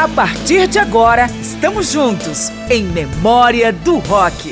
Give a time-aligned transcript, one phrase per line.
[0.00, 4.50] A partir de agora, estamos juntos em Memória do Rock.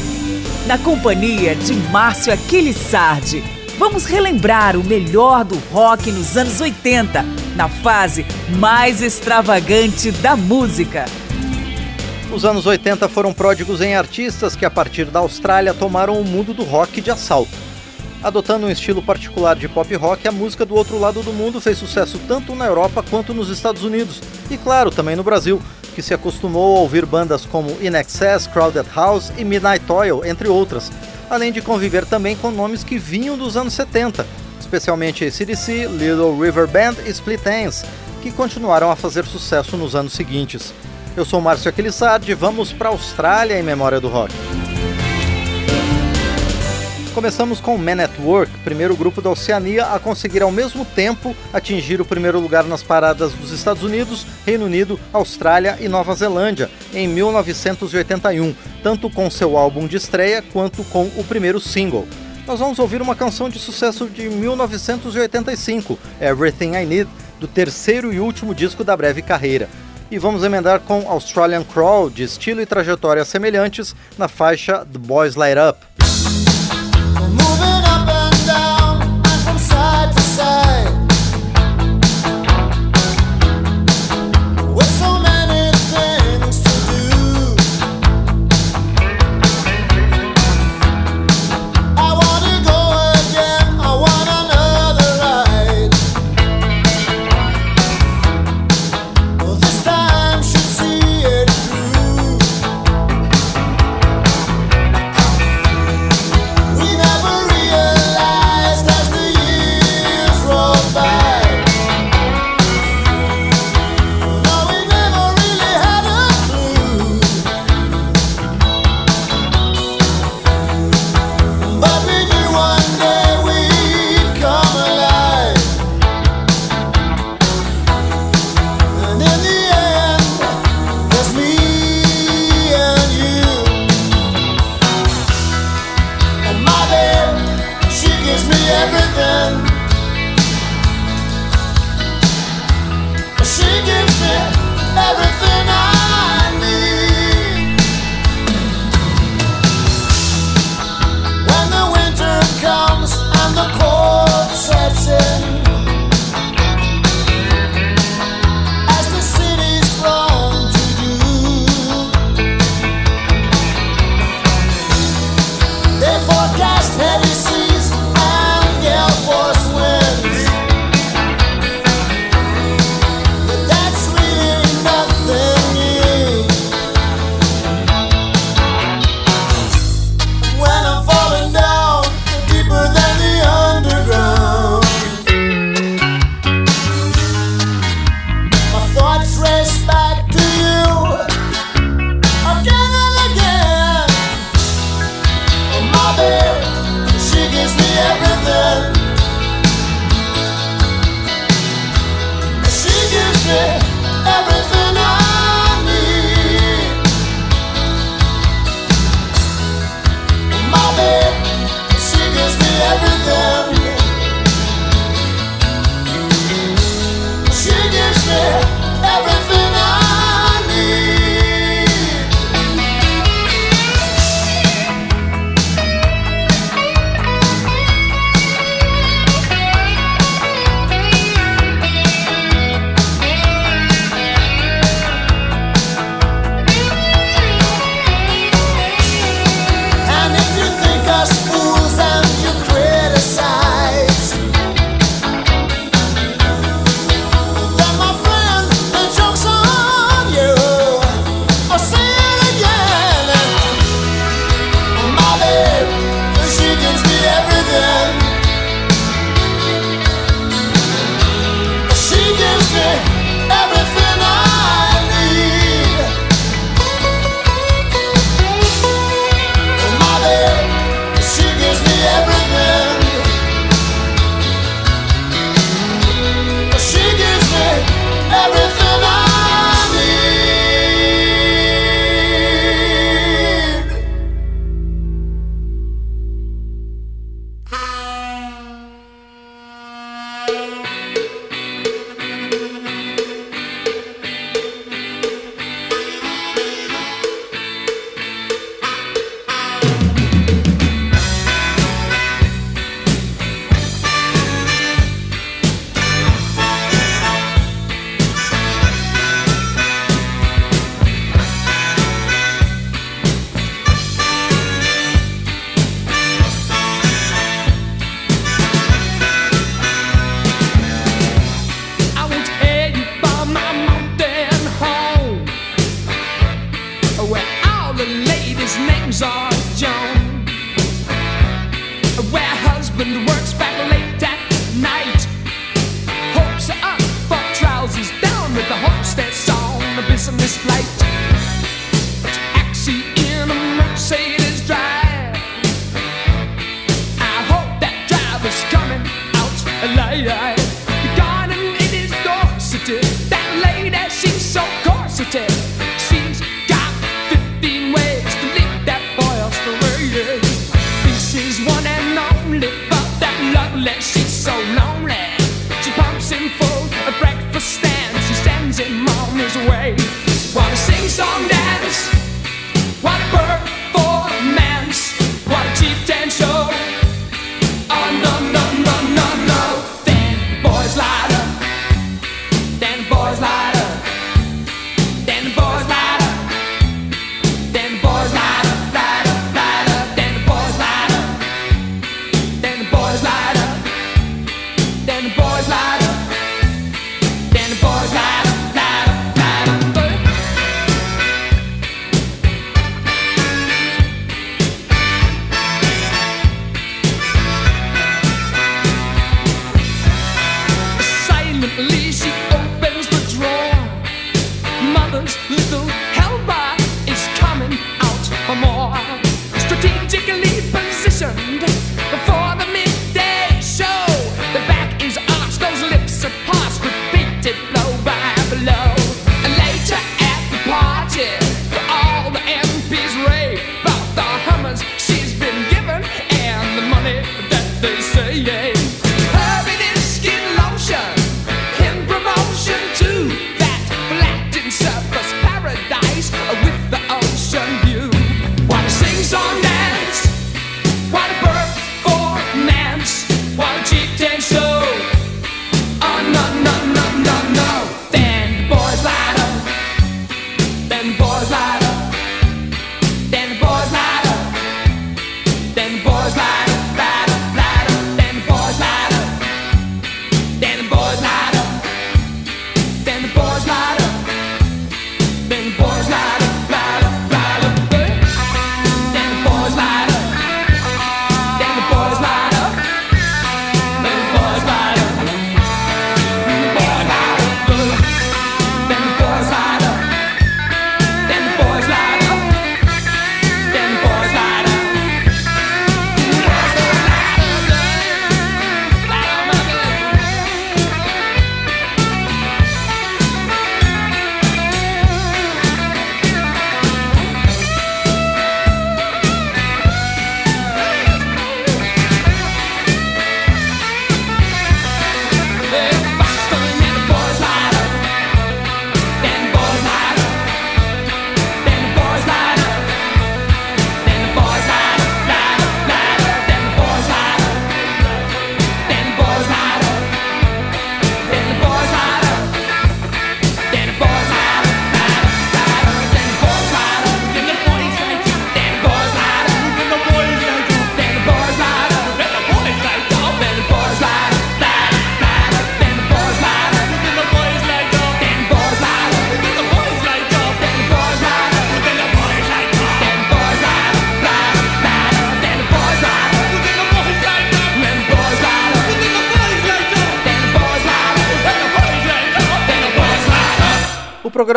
[0.66, 3.42] Na companhia de Márcio Aquiles Sardi,
[3.78, 7.24] vamos relembrar o melhor do rock nos anos 80,
[7.56, 8.26] na fase
[8.58, 11.06] mais extravagante da música.
[12.30, 16.52] Os anos 80 foram pródigos em artistas que, a partir da Austrália, tomaram o mundo
[16.52, 17.67] do rock de assalto.
[18.22, 21.78] Adotando um estilo particular de pop rock, a música do outro lado do mundo fez
[21.78, 24.20] sucesso tanto na Europa quanto nos Estados Unidos,
[24.50, 25.62] e claro, também no Brasil,
[25.94, 30.48] que se acostumou a ouvir bandas como In Excess, Crowded House e Midnight Oil, entre
[30.48, 30.90] outras,
[31.30, 34.26] além de conviver também com nomes que vinham dos anos 70,
[34.58, 37.84] especialmente ACDC, Little River Band e Split Ends,
[38.20, 40.74] que continuaram a fazer sucesso nos anos seguintes.
[41.16, 44.34] Eu sou Márcio Aquilissardi, vamos para a Austrália em memória do rock.
[47.10, 52.00] Começamos com Man at Work, primeiro grupo da Oceania a conseguir ao mesmo tempo atingir
[52.00, 57.08] o primeiro lugar nas paradas dos Estados Unidos, Reino Unido, Austrália e Nova Zelândia em
[57.08, 62.06] 1981, tanto com seu álbum de estreia quanto com o primeiro single.
[62.46, 68.20] Nós vamos ouvir uma canção de sucesso de 1985, Everything I Need, do terceiro e
[68.20, 69.68] último disco da breve carreira.
[70.10, 75.34] E vamos emendar com Australian Crawl, de estilo e trajetória semelhantes, na faixa The Boys
[75.34, 75.87] Light Up.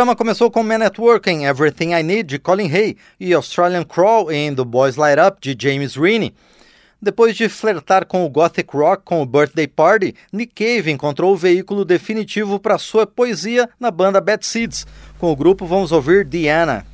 [0.01, 4.31] Programa começou com Man at em Everything I Need, de Colin Hay, e Australian Crawl
[4.31, 6.33] em The Boys Light Up, de James Reaney.
[6.99, 11.37] Depois de flertar com o gothic rock com o Birthday Party, Nick Cave encontrou o
[11.37, 14.87] veículo definitivo para sua poesia na banda Bad Seeds.
[15.19, 16.90] Com o grupo vamos ouvir Diana.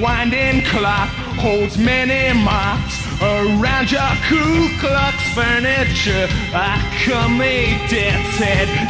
[0.00, 1.08] Winding clock
[1.42, 6.26] holds many marks around your Ku Klux furniture.
[6.54, 7.40] I come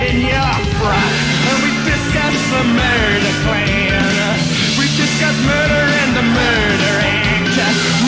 [0.05, 1.15] in your frock,
[1.49, 4.37] and we discuss the murder plan.
[4.79, 7.57] We discuss murder and the murder act.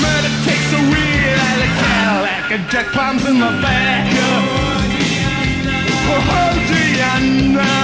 [0.05, 4.07] Murder takes a wheel out of Cadillac, and Jack climbs in the back.
[6.07, 7.84] Oh, Diana.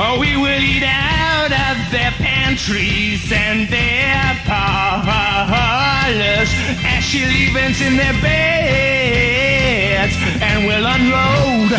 [0.00, 6.46] Oh, we will eat out of their pantries and their parlors
[6.86, 11.72] as she leaves in their beds, and we'll unload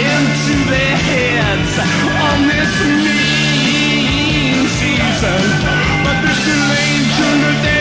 [0.00, 1.76] into their heads
[2.16, 5.44] on this mean season.
[6.00, 7.75] But there's this angel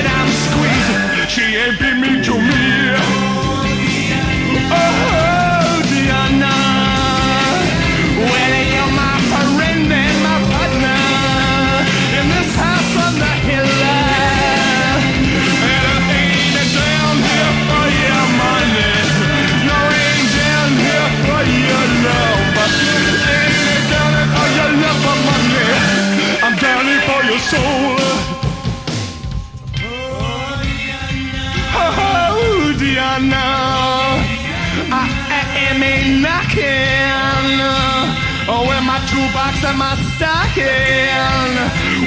[39.55, 41.55] toolbox and my stocking.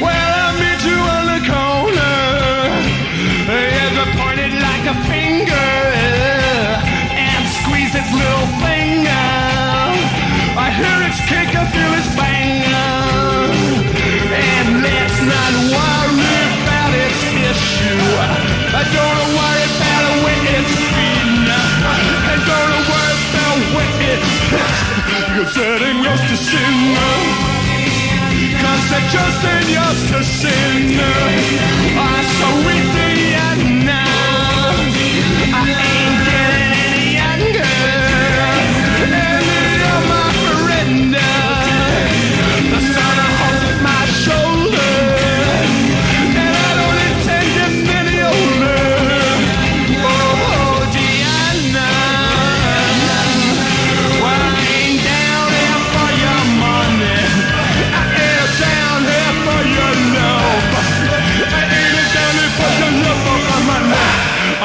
[0.01, 2.17] Well, I'll meet you on the corner.
[3.49, 5.69] A pointed like a finger.
[7.11, 9.27] And squeeze its little finger.
[10.57, 12.63] I hear its kick, I feel its bang.
[14.29, 18.03] And let's not worry about its issue.
[18.71, 21.49] I don't worry about the way it's been.
[22.47, 24.79] Don't worry about what it hits.
[25.29, 27.08] Because it ain't yours to sin.
[29.11, 31.01] Just ain't yours to sin.
[31.97, 33.08] I so weak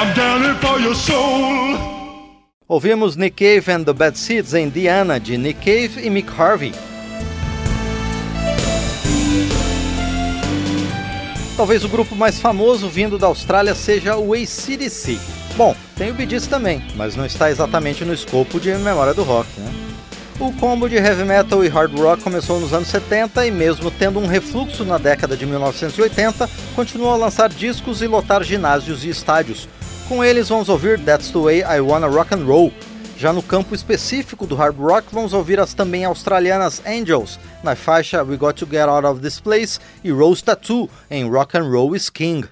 [0.03, 1.77] I'm down for your soul.
[2.67, 6.73] Ouvimos Nick Cave and the Bad Seeds em Diana, de Nick Cave e Mick Harvey.
[11.55, 15.17] Talvez o grupo mais famoso vindo da Austrália seja o ACDC.
[15.55, 19.47] Bom, tem o Bee também, mas não está exatamente no escopo de Memória do Rock,
[19.57, 19.71] né?
[20.37, 24.19] O combo de heavy metal e hard rock começou nos anos 70 e mesmo tendo
[24.19, 29.69] um refluxo na década de 1980, continuou a lançar discos e lotar ginásios e estádios.
[30.13, 32.71] Com eles vamos ouvir That's the Way I Wanna Rock and Roll.
[33.17, 38.21] Já no campo específico do hard rock, vamos ouvir as também australianas Angels, na faixa
[38.21, 41.95] We Got to Get Out of This Place, e Rose Tattoo, em Rock and Roll
[41.95, 42.43] is King.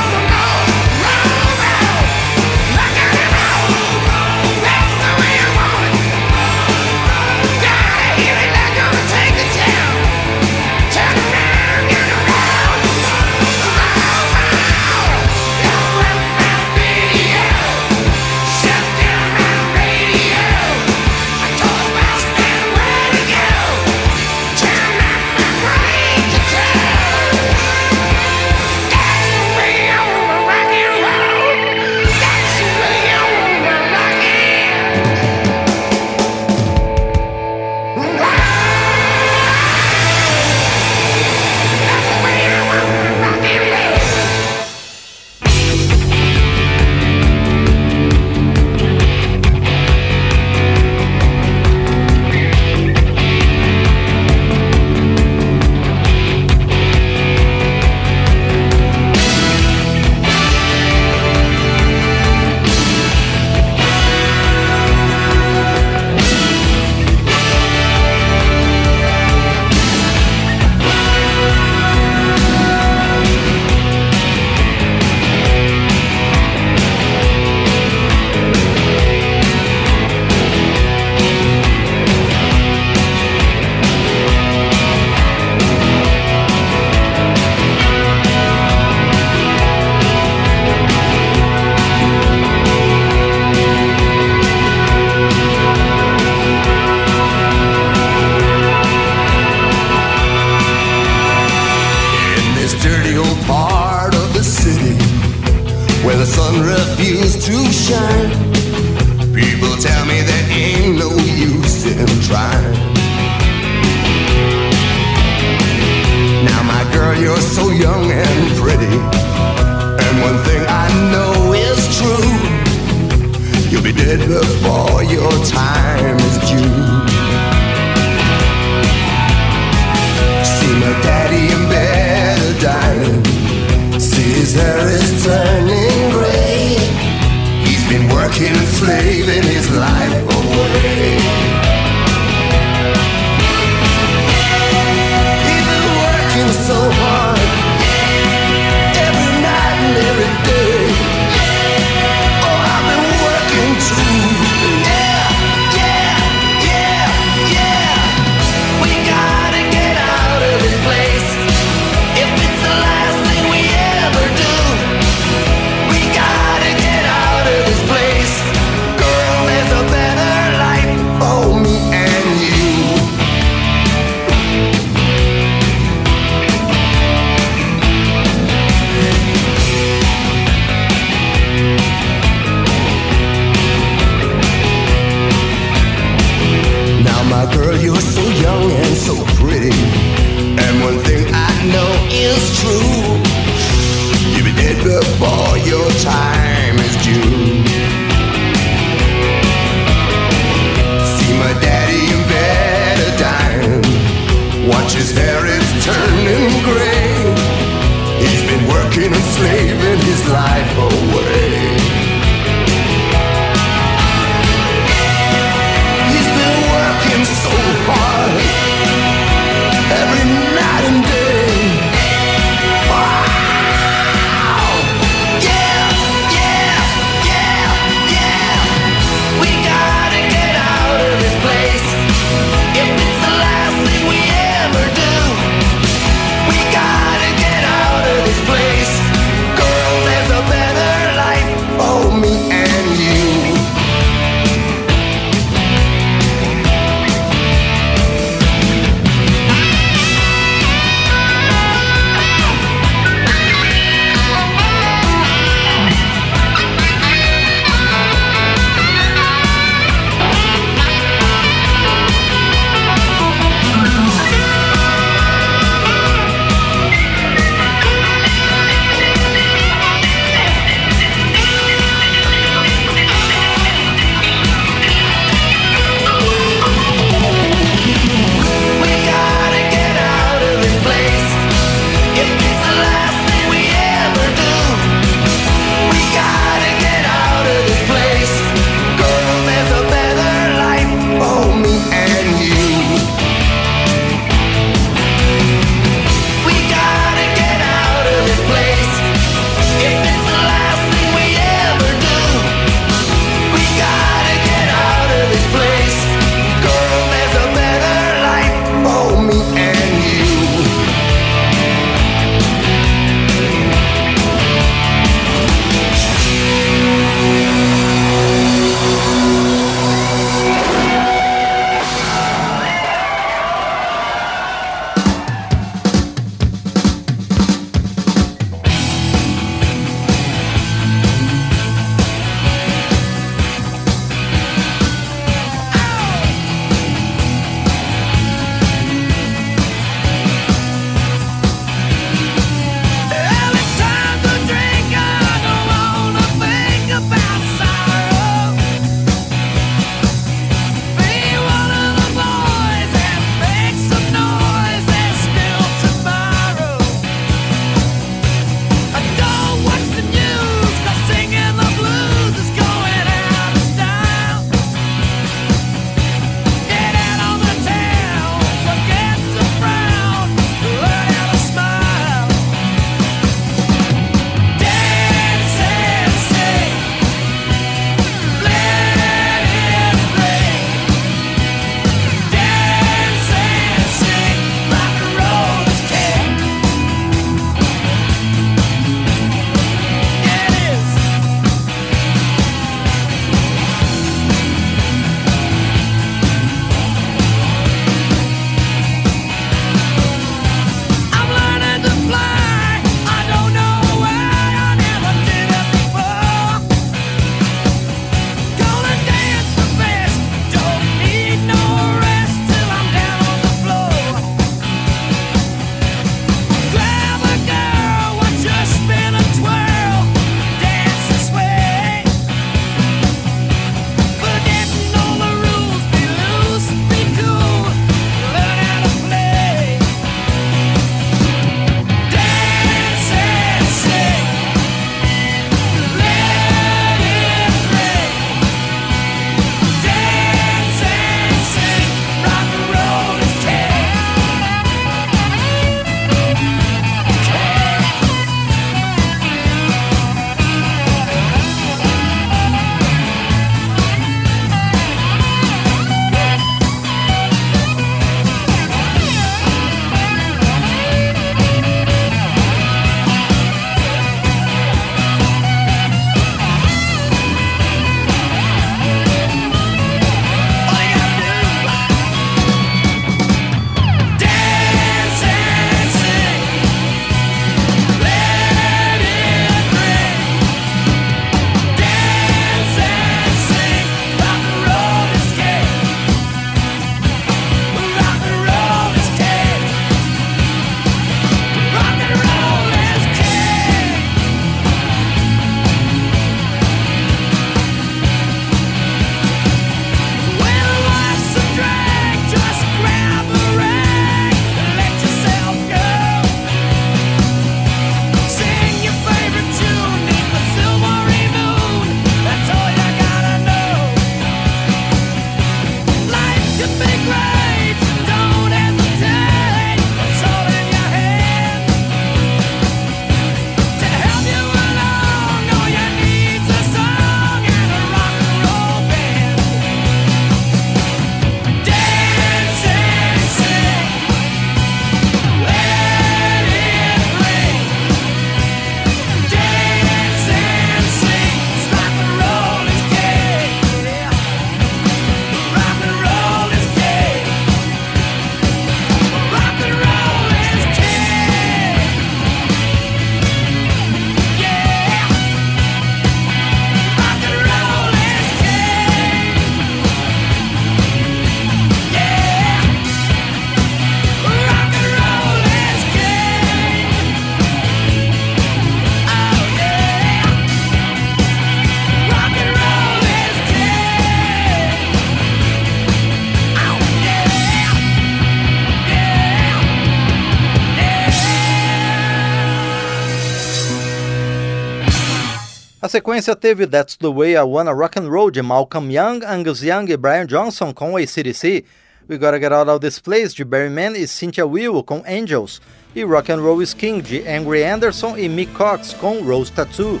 [585.92, 589.84] Sequência teve That's the Way I Wanna Rock and Roll de Malcolm Young, Angus Young
[589.90, 591.66] e Brian Johnson com ACDC,
[592.08, 595.60] We Gotta Get Out of This Place de Barry Mann e Cynthia Will com Angels,
[595.94, 600.00] e Rock and Roll is King de Angry Anderson e Mick Cox com Rose Tattoo.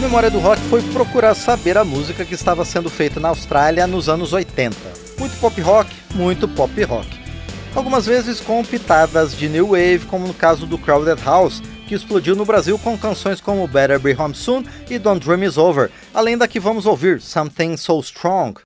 [0.00, 4.08] Memória do Rock foi procurar saber a música que estava sendo feita na Austrália nos
[4.08, 4.76] anos 80.
[5.18, 7.08] Muito pop rock, muito pop rock.
[7.74, 12.36] Algumas vezes com pitadas de new wave, como no caso do Crowded House, que explodiu
[12.36, 16.38] no Brasil com canções como Better Be Home Soon e Don't Dream Is Over, além
[16.38, 18.60] da que vamos ouvir Something So Strong.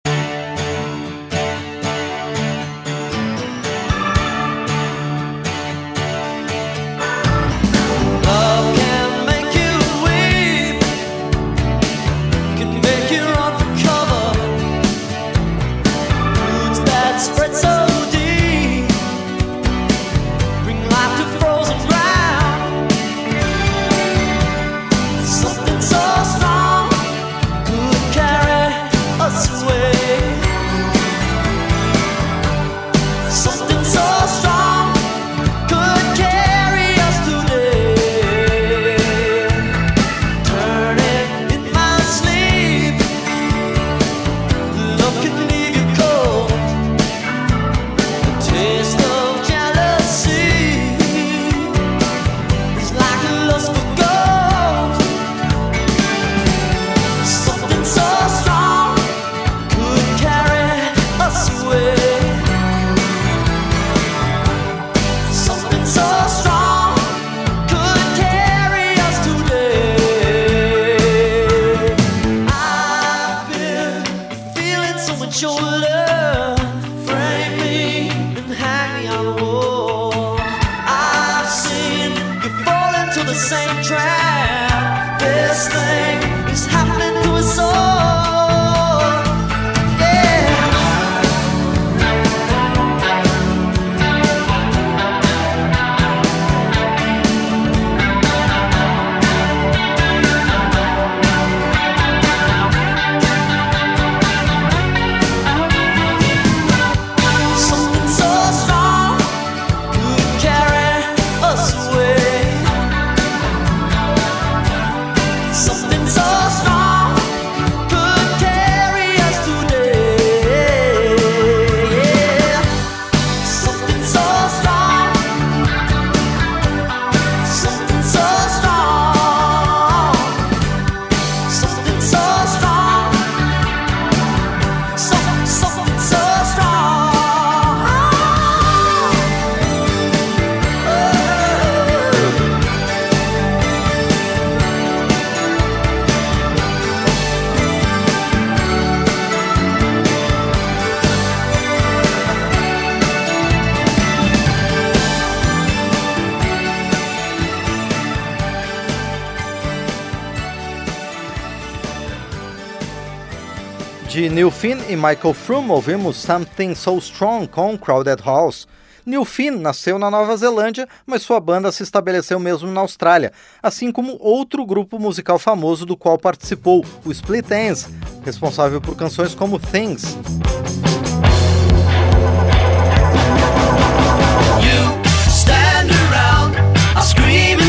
[164.15, 168.65] De Neil Finn e Michael Froome ouvimos Something So Strong com Crowded House.
[169.05, 173.91] Neil Finn nasceu na Nova Zelândia, mas sua banda se estabeleceu mesmo na Austrália, assim
[173.91, 177.89] como outro grupo musical famoso do qual participou, o Split Ends,
[178.25, 180.17] responsável por canções como Things.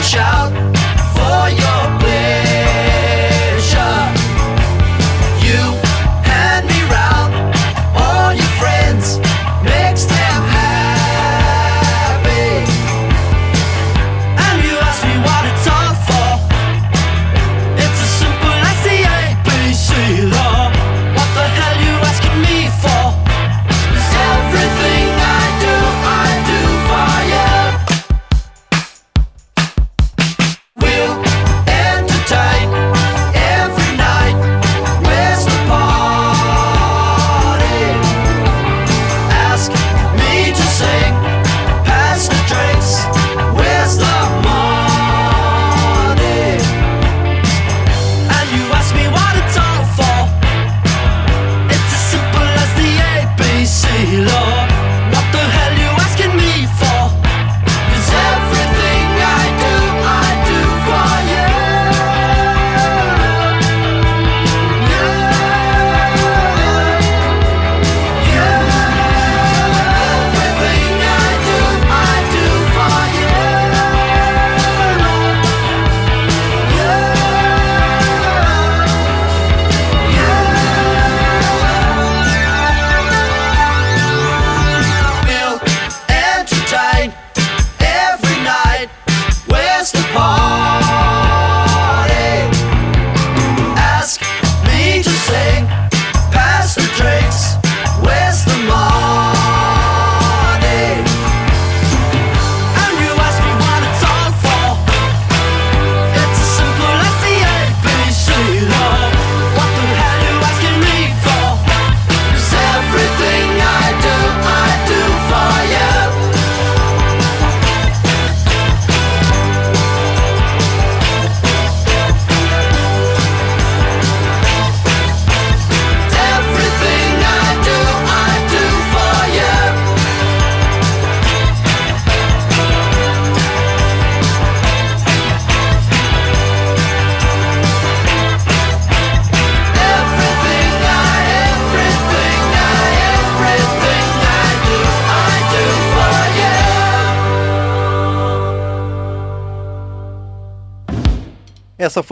[0.03, 0.53] Shout
[1.15, 1.84] for your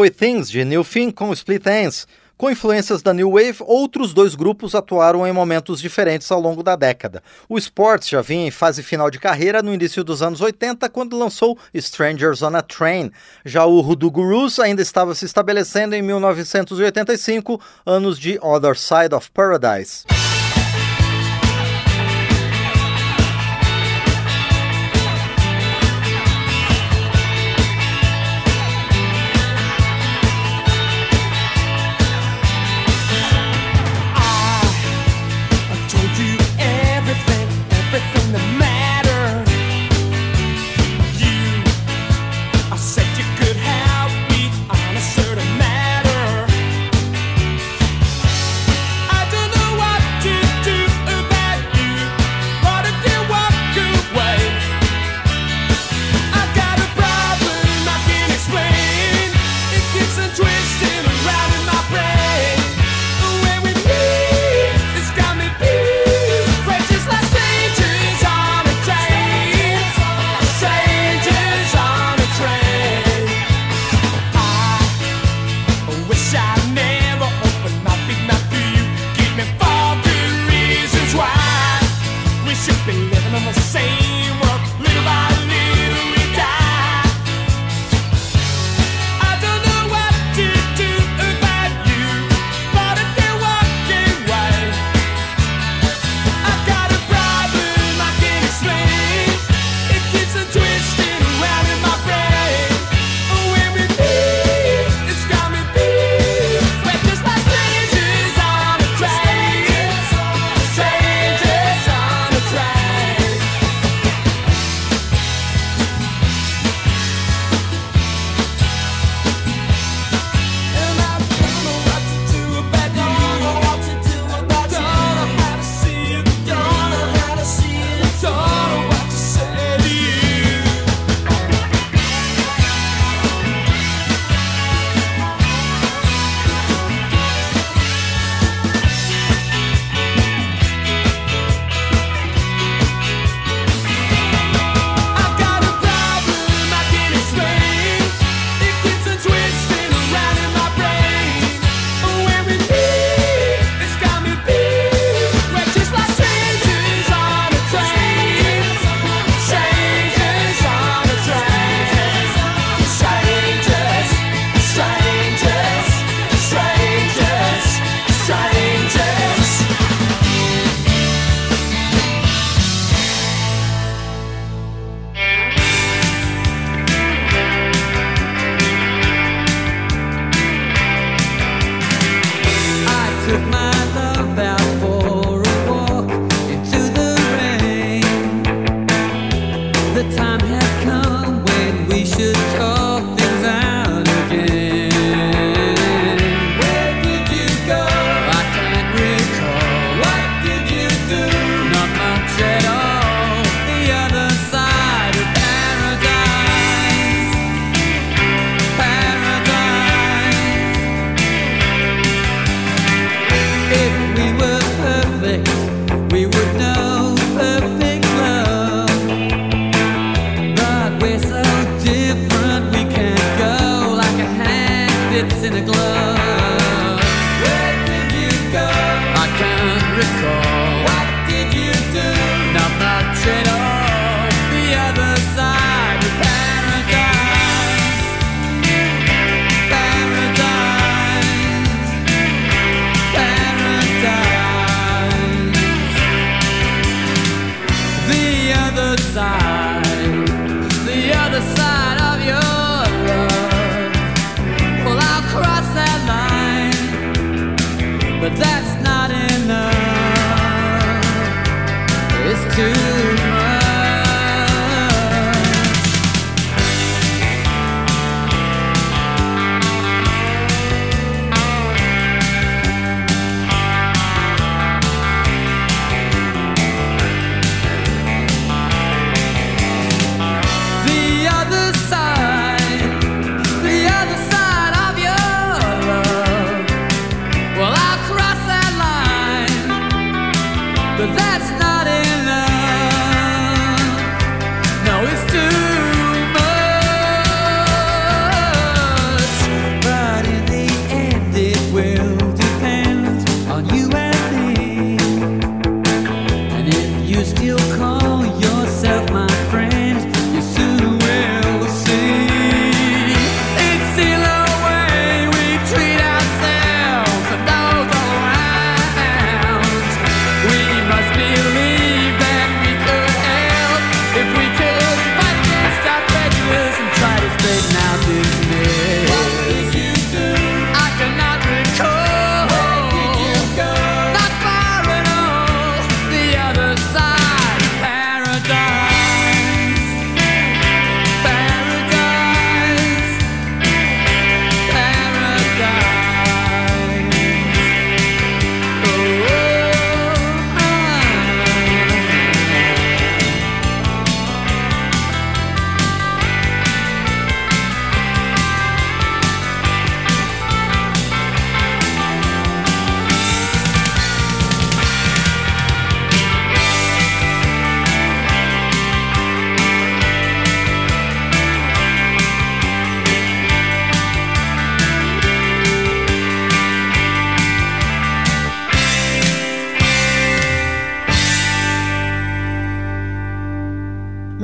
[0.03, 2.05] foi Things de New Thing com Split Ends.
[2.35, 6.75] Com influências da New Wave, outros dois grupos atuaram em momentos diferentes ao longo da
[6.75, 7.23] década.
[7.47, 11.17] O Sports já vinha em fase final de carreira no início dos anos 80, quando
[11.17, 13.11] lançou Strangers on a Train.
[13.45, 19.31] Já o Hoodoo Gurus ainda estava se estabelecendo em 1985, anos de Other Side of
[19.31, 20.03] Paradise.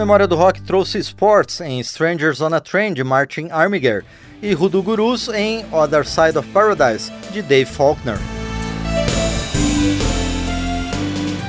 [0.10, 4.04] Memória do Rock trouxe Sports em Strangers on a Train de Martin Armiger
[4.42, 8.18] e Rudu Gurus em Other Side of Paradise de Dave Faulkner.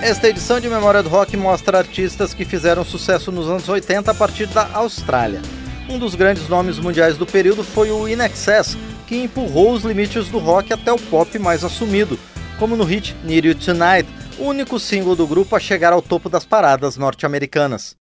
[0.03, 4.15] Esta edição de Memória do Rock mostra artistas que fizeram sucesso nos anos 80 a
[4.15, 5.41] partir da Austrália.
[5.89, 10.29] Um dos grandes nomes mundiais do período foi o In Excess, que empurrou os limites
[10.29, 12.19] do rock até o pop mais assumido,
[12.59, 14.07] como no hit Need You Tonight,
[14.39, 17.99] o único single do grupo a chegar ao topo das paradas norte-americanas.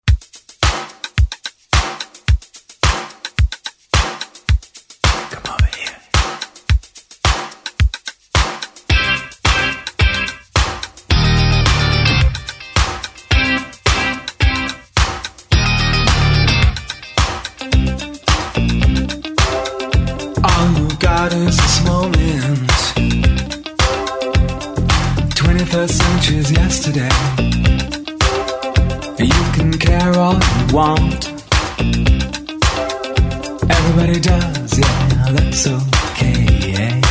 [30.77, 31.23] want.
[33.77, 36.45] Everybody does, yeah, that's okay.
[36.75, 37.01] Yeah.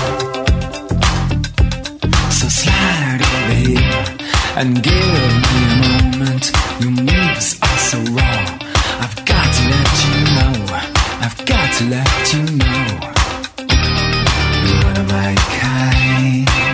[2.38, 4.04] So slide over here
[4.60, 6.44] and give me a moment.
[6.80, 8.42] Your moves are so raw.
[9.04, 10.54] I've got to let you know.
[11.26, 12.86] I've got to let you know.
[14.64, 16.65] You're one of my kind.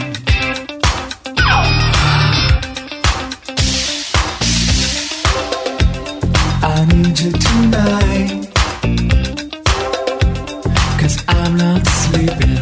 [7.02, 8.48] danger tonight.
[11.28, 12.54] I'm not sleeping.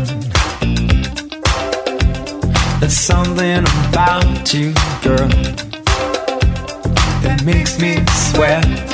[2.80, 4.72] There's something about you,
[5.02, 5.28] girl,
[7.22, 8.89] that makes me sweat.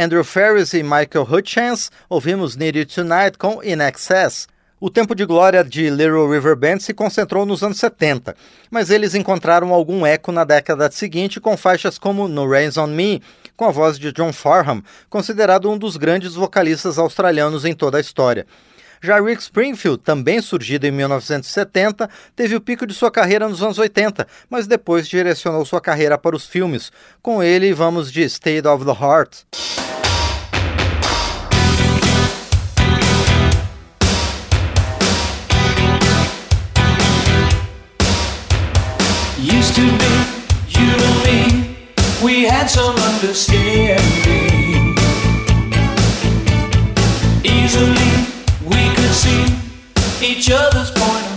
[0.00, 4.48] Andrew Ferris e Michael Hutchins, ouvimos Need You Tonight com In Excess.
[4.80, 8.34] O tempo de glória de Little River Band se concentrou nos anos 70,
[8.70, 13.22] mas eles encontraram algum eco na década seguinte com faixas como No Rains on Me,
[13.54, 18.00] com a voz de John Farham, considerado um dos grandes vocalistas australianos em toda a
[18.00, 18.46] história.
[19.02, 23.78] Já Rick Springfield, também surgido em 1970, teve o pico de sua carreira nos anos
[23.78, 26.92] 80, mas depois direcionou sua carreira para os filmes.
[27.22, 29.44] Com ele, vamos de State of the Heart.
[39.38, 40.10] Used to be
[40.78, 41.88] you and me,
[42.22, 44.94] we had some understanding.
[47.42, 48.19] Easily
[49.20, 49.54] seen
[50.22, 51.29] each other's point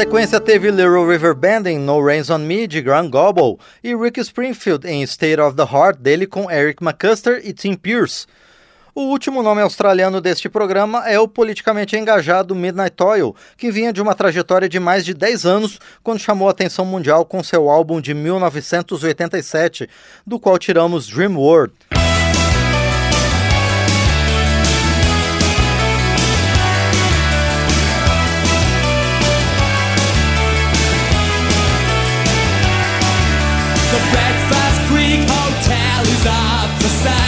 [0.00, 4.18] sequência teve Little River Band em No Rains on Me, de Grand Gobble, e Rick
[4.20, 8.26] Springfield em State of the Heart, dele com Eric McCusker e Tim Pierce.
[8.94, 14.00] O último nome australiano deste programa é o politicamente engajado Midnight Oil, que vinha de
[14.00, 18.00] uma trajetória de mais de 10 anos quando chamou a atenção mundial com seu álbum
[18.00, 19.86] de 1987,
[20.26, 21.74] do qual tiramos Dream World.
[36.02, 37.19] De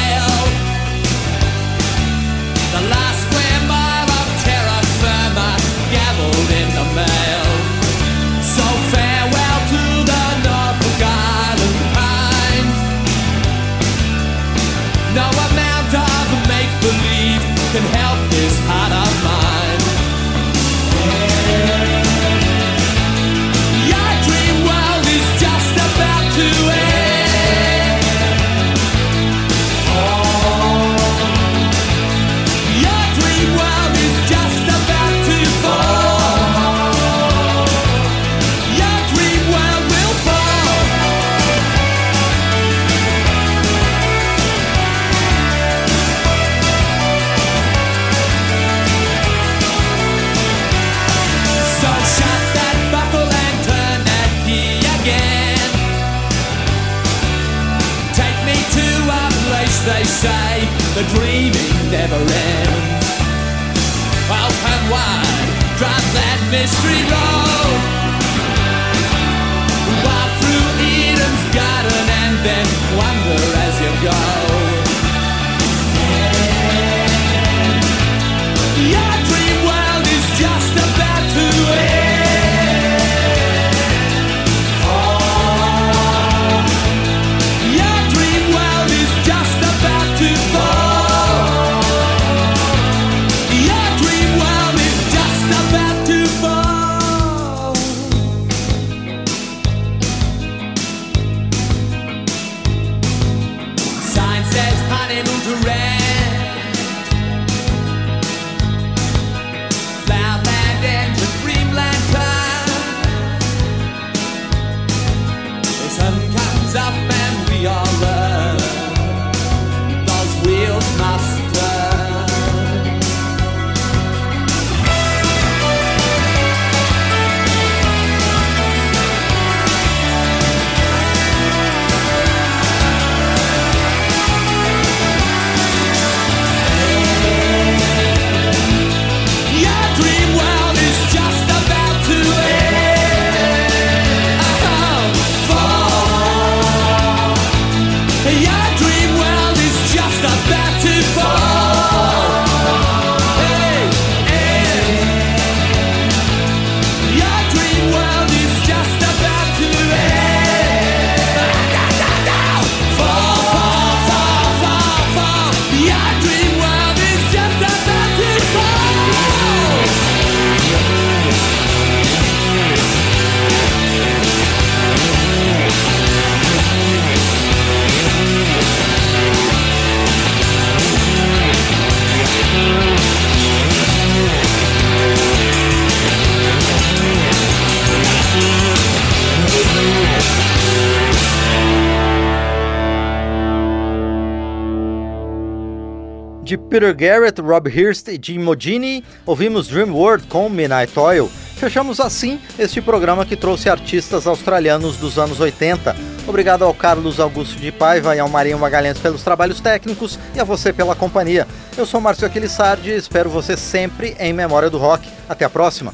[196.73, 201.31] Peter Garrett, Rob Hirst e Jim Modini, ouvimos Dream World com Midnight Oil.
[201.59, 205.95] Fechamos assim este programa que trouxe artistas australianos dos anos 80.
[206.27, 210.45] Obrigado ao Carlos Augusto de Paiva e ao Marinho Magalhães pelos trabalhos técnicos e a
[210.45, 211.47] você pela companhia.
[211.77, 215.07] Eu sou Márcio Aquilissardi e espero você sempre em Memória do Rock.
[215.29, 215.93] Até a próxima!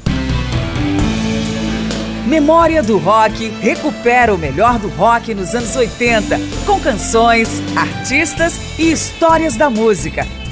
[2.25, 8.93] Memória do Rock recupera o melhor do rock nos anos 80, com canções, artistas e
[8.93, 10.25] histórias da música.